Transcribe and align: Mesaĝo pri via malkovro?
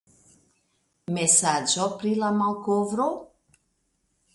Mesaĝo 1.19 1.87
pri 2.01 2.17
via 2.19 2.35
malkovro? 2.41 3.09